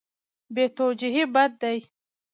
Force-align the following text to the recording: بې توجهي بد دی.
بې 0.53 0.65
توجهي 0.75 1.23
بد 1.33 1.51
دی. 1.61 1.77